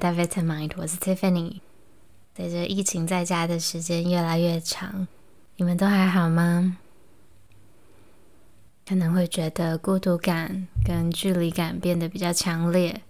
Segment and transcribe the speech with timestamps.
[0.00, 1.60] 到 Vitamind，我是 Tiffany。
[2.34, 5.06] 随着疫情在家的时间越来越长，
[5.56, 6.78] 你们都还好吗？
[8.88, 13.02] 可能会觉得孤独感跟距离感变得比较强烈。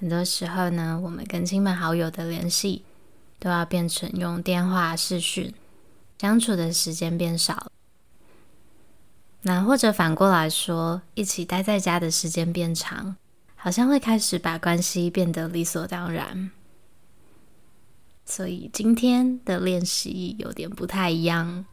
[0.00, 2.84] 很多时候呢，我们跟亲朋好友的联系
[3.38, 5.54] 都要变成用电话视讯，
[6.18, 7.70] 相处的时间变少。
[9.42, 13.14] 那或者反过来说，一起待在家的时间变长。
[13.56, 16.50] 好像会开始把关系变得理所当然，
[18.24, 21.64] 所以今天的练习有点不太一样。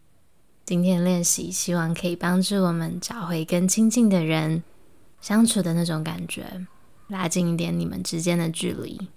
[0.65, 4.63] 今天练习希望可以帮助我们找回跟亲近的人
[5.19, 6.65] 相处的那种感觉，
[7.09, 9.09] 拉近一点你们之间的距离。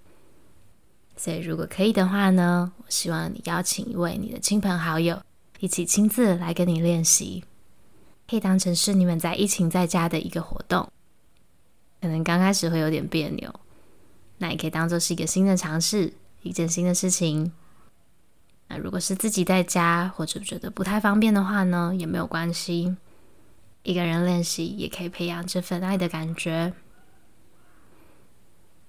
[1.16, 5.22] 所以如果可以的话呢，我希望你邀请一位你的亲朋好友
[5.60, 7.44] 一起亲自来跟你练习，
[8.28, 10.86] 可以当成是你们在疫情在家的一个活动。
[12.06, 13.52] 可能刚开始会有点别扭，
[14.38, 16.12] 那也可以当做是一个新的尝试，
[16.42, 17.52] 一件新的事情。
[18.68, 22.96] 那如果是自己在家或者觉得不太方便的话呢，也没有关系，
[23.82, 26.74] 一个人练习也可以培养这份爱的感觉。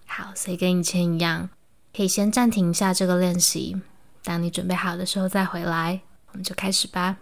[0.06, 1.50] 好，所以跟以前一样，
[1.96, 3.82] 可以先暂停一下这个练习，
[4.24, 7.18] 当你准备好的时候再回来，我们就开始吧。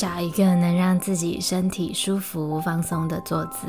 [0.00, 3.66] 找一个能让自己身体舒服、放松的坐姿，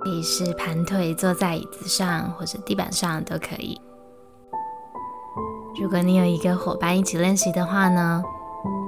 [0.00, 3.78] 可以是盘腿坐在椅子上或者地板上都可以。
[5.78, 8.24] 如果你有一个伙伴一起练习的话呢，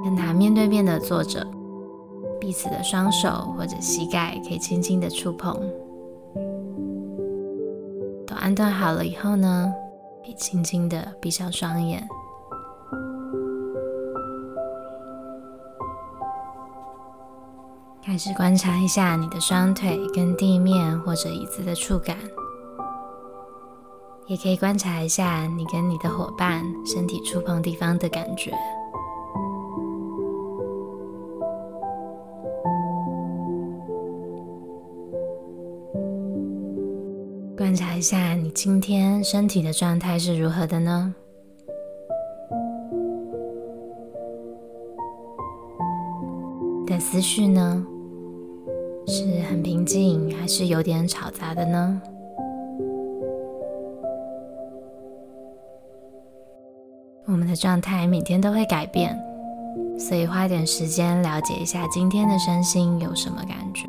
[0.05, 1.47] 跟他面对面的坐着，
[2.41, 5.55] 彼此的双手或者膝盖可以轻轻的触碰。
[8.27, 9.71] 都安顿好了以后呢，
[10.25, 12.09] 可以轻轻的闭上双眼。
[18.07, 22.17] 开始观察一下你的双腿跟地面或者椅子的触感，
[24.29, 28.53] 也可以观察一下你跟你的伙伴身体触碰地方的感觉。
[37.57, 41.13] 观察一下你今天身体的状态是如何的呢？
[46.87, 47.85] 的思绪呢？
[49.07, 52.03] 是很平静，还是有点吵杂的呢？
[57.25, 59.17] 我们的状态每天都会改变，
[59.99, 63.87] 所以花点时间了解一下今天的身心有什么感觉。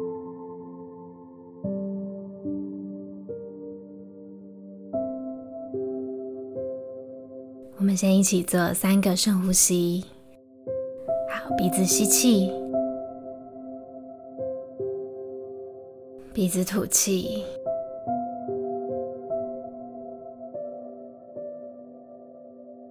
[7.78, 10.04] 我们先一起做三个深呼吸，
[11.32, 12.67] 好，鼻子吸气。
[16.38, 17.44] 鼻子吐气，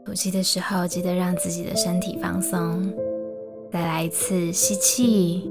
[0.05, 2.93] 吐气的时候记得让自己的身体放松。
[3.71, 5.49] 再来一次吸气，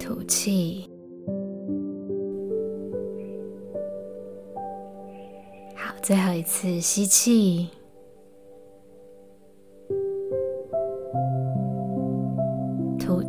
[0.00, 0.90] 吐气。
[5.76, 7.68] 好，最后一次吸气。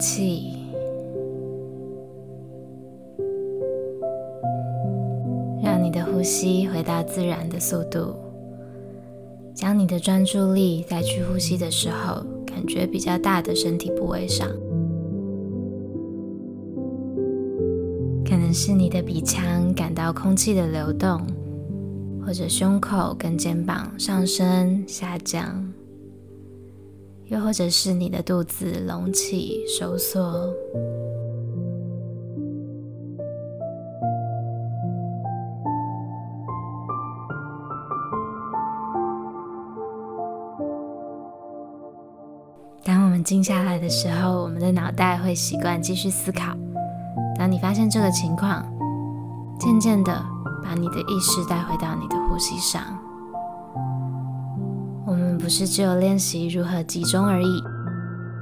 [0.06, 0.54] 气，
[5.64, 8.14] 让你的呼吸回到自然的速度，
[9.56, 14.48] 将你的专注力在去呼吸的时候，感觉比较大的身体部位上，
[18.24, 21.20] 可能是你的鼻腔感到空气的流动，
[22.24, 25.75] 或者胸口跟肩膀上升下降。
[27.28, 30.54] 又或者是你的肚子隆起收缩，
[42.84, 46.56] 当我们静下来的时候，我们的脑袋会习惯继续思考。
[47.38, 48.64] 当你发现这个情况，
[49.60, 50.14] 渐渐的
[50.64, 53.05] 把你的意识带回到你的呼吸上。
[55.46, 57.64] 不是只有练习如何集中而已，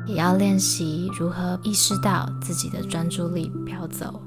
[0.08, 4.22] 也要练习如何意识到自己的专注力飘走。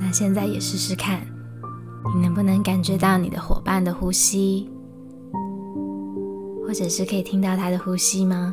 [0.00, 1.24] 那现在也试试看，
[2.12, 4.68] 你能不能感觉到你的伙伴的呼吸，
[6.66, 8.52] 或者是可以听到他的呼吸吗？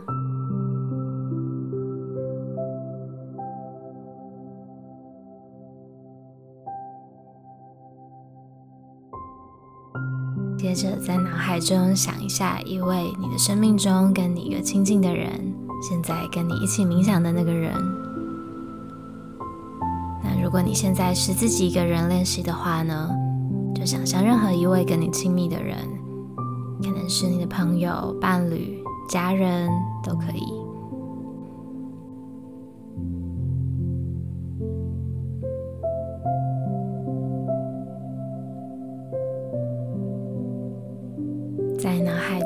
[10.79, 17.73] 着在脑海中想一下一位你的生命中跟你一个亲近的人，现在跟你一起冥想的那个人。
[20.23, 23.09] 那如果你现在是自己一个人练习的话呢，
[23.75, 25.77] 就想象任何一位跟你亲密的人，
[26.81, 29.69] 可能是你的朋友、伴侣、家人
[30.01, 30.68] 都可以。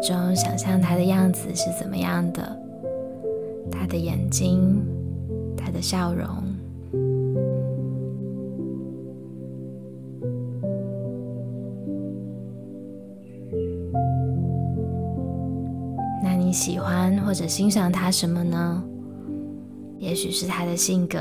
[0.04, 2.60] 中想象他的样子是怎么样的，
[3.72, 4.86] 他的眼睛，
[5.56, 6.28] 他的笑容。
[16.22, 18.84] 那你喜欢或者欣赏他什么呢？
[20.00, 21.18] 也许是他的性格、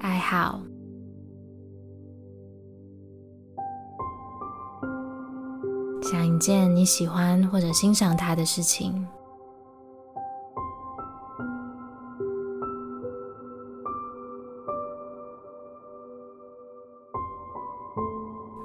[0.00, 0.60] 爱好。
[6.10, 9.06] 想一件你喜欢或者欣赏他的事情。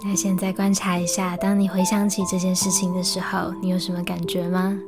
[0.06, 4.80] 那现在观察一下，当你回想起这件事情的时候，你有什么感觉吗？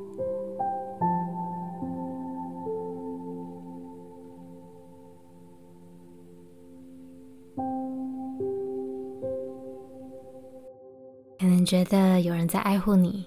[11.66, 13.26] 觉得有人在爱护你，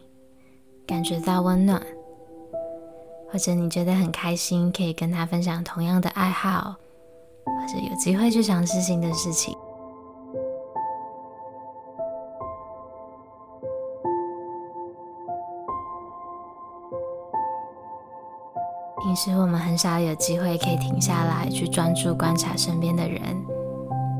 [0.86, 1.82] 感觉到温暖，
[3.30, 6.76] 或者你觉得很开心，可以跟他分享同样的爱好，
[7.44, 9.56] 或者有机会去尝试新的事情。
[19.02, 23.20] 平时我们很少有机会可以停下来去专注观察身边的人，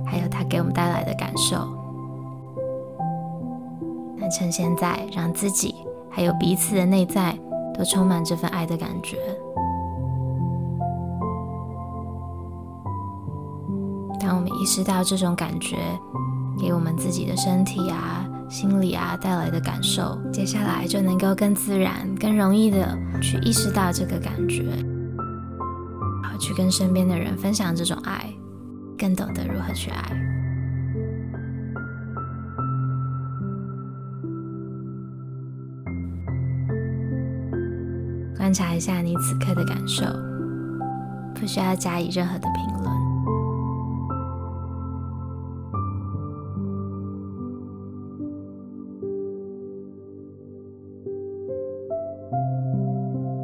[0.04, 1.87] 还有他给我们带来的感受。
[4.30, 5.74] 趁现在，让自己
[6.10, 7.38] 还有彼此的内在
[7.76, 9.16] 都充满这份爱的感觉。
[14.20, 15.76] 当我们意识到这种感觉
[16.60, 24.64] 给我们自己的身体啊、心理啊带来的感受，接下来就能够更自然、更容易的去意识到这个感觉，
[26.22, 28.28] 好去跟身边的人分享这种爱，
[28.98, 30.37] 更懂得如何去爱。
[38.48, 40.06] 观察一下你此刻的感受，
[41.34, 42.88] 不需要加以任何的评论。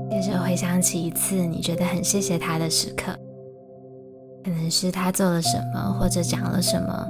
[0.08, 3.12] 接着回想起一次你觉得很谢谢他的时刻，
[4.42, 7.06] 可能是他做了什么，或者讲了什么，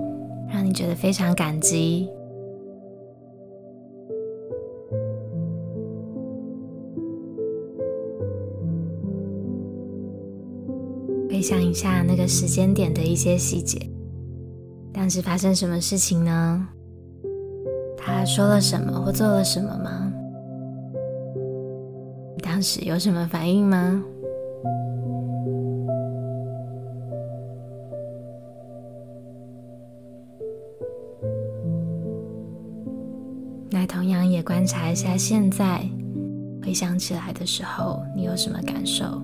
[0.53, 2.11] 让你觉得非常感激。
[11.35, 13.77] 回想一下那个时间点的一些细节，
[14.93, 16.69] 当时发生什么事情呢？
[17.99, 20.13] 他说了什么或做了什么吗？
[22.41, 24.01] 当时有什么反应吗？
[33.71, 35.85] 那同样也观察一下现在，
[36.63, 39.21] 回想起来的时候，你有什么感受？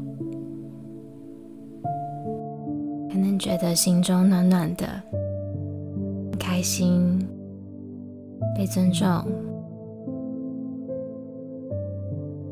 [3.40, 4.86] 觉得心中暖暖的，
[6.38, 7.26] 开心，
[8.54, 9.06] 被尊重，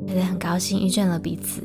[0.07, 1.63] 觉得很高兴遇见了彼此，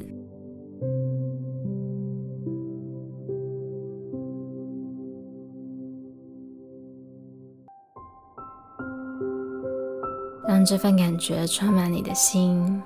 [10.46, 12.84] 让这份感觉充满你的心，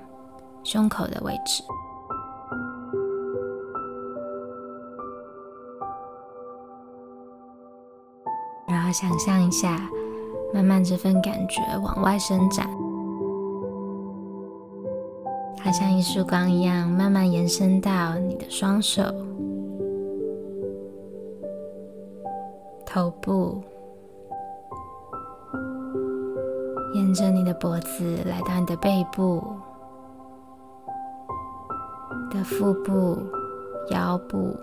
[0.62, 1.64] 胸口的位置。
[8.92, 9.78] 想象一下，
[10.54, 12.68] 慢慢这份感觉往外伸展，
[15.56, 19.02] 它像一束光一样，慢慢延伸到你的双手、
[22.86, 23.62] 头部，
[26.94, 29.42] 沿着你的脖子来到你的背部、
[32.30, 33.18] 的腹部、
[33.90, 34.56] 腰部。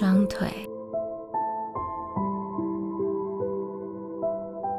[0.00, 0.46] 双腿，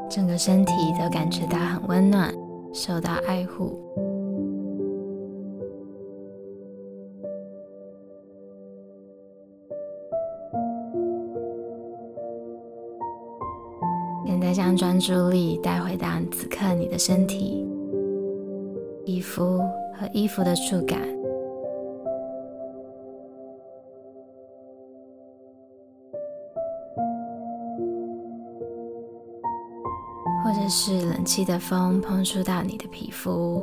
[0.09, 2.33] 整个身体都感觉到很温暖，
[2.71, 3.77] 受到爱护。
[14.25, 17.67] 现在将专注力带回到此刻你的身体、
[19.03, 19.59] 皮肤
[19.99, 20.97] 和衣服的触感，
[31.19, 33.61] 冷气的风碰触到你的皮肤，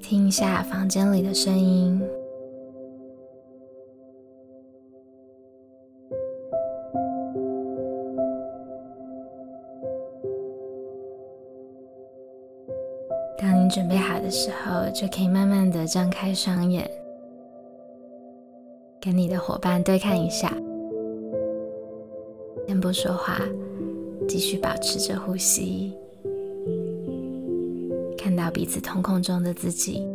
[0.00, 2.00] 听一下房间里的声音。
[13.36, 16.90] 当你准备好的时候，就可以慢慢的张开双眼，
[18.98, 20.50] 跟你的伙伴对看一下，
[22.66, 23.38] 先不说话，
[24.32, 25.92] 继续保持着呼吸，
[28.16, 30.08] 看到彼此瞳孔中的自己。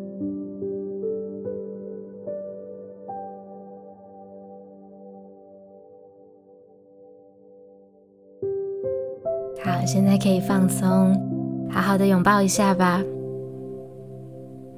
[9.64, 11.16] 好，现在可以放松，
[11.70, 13.04] 好好的拥抱一下吧。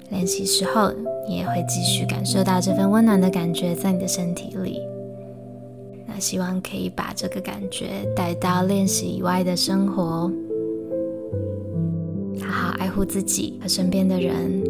[0.10, 0.91] 练习时候，
[1.25, 4.81] 你也会继续感受到这份温暖的感觉在你的身体里。
[6.20, 10.32] 希望可以把这个感觉带到练习以外的生活，
[12.42, 14.62] 好好爱护自己和身边的人，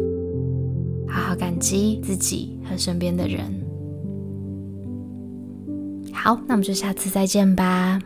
[1.08, 3.40] 好好感激自己和身边的人。
[6.12, 7.98] 好，那我们就下次再见吧。